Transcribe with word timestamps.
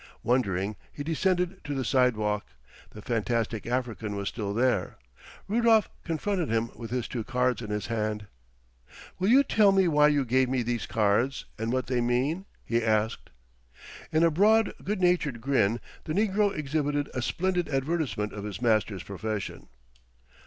Wondering, 0.23 0.77
he 0.91 1.03
descended 1.03 1.63
to 1.63 1.75
the 1.75 1.85
sidewalk. 1.85 2.43
The 2.89 3.03
fantastic 3.03 3.67
African 3.67 4.15
was 4.15 4.29
still 4.29 4.51
there. 4.51 4.97
Rudolf 5.47 5.89
confronted 6.03 6.49
him 6.49 6.71
with 6.75 6.89
his 6.89 7.07
two 7.07 7.23
cards 7.23 7.61
in 7.61 7.69
his 7.69 7.85
hand. 7.85 8.25
"Will 9.19 9.27
you 9.29 9.43
tell 9.43 9.71
me 9.71 9.87
why 9.87 10.07
you 10.07 10.25
gave 10.25 10.49
me 10.49 10.63
these 10.63 10.87
cards 10.87 11.45
and 11.59 11.71
what 11.71 11.85
they 11.85 12.01
mean?" 12.01 12.45
he 12.65 12.81
asked. 12.83 13.29
In 14.11 14.23
a 14.23 14.31
broad, 14.31 14.73
good 14.83 15.01
natured 15.01 15.39
grin 15.39 15.79
the 16.05 16.13
negro 16.13 16.51
exhibited 16.51 17.07
a 17.13 17.21
splendid 17.21 17.69
advertisement 17.69 18.33
of 18.33 18.43
his 18.43 18.59
master's 18.59 19.03
profession. 19.03 19.67